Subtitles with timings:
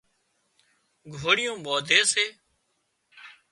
[1.19, 2.25] گھوڙيون ٻانڌي سي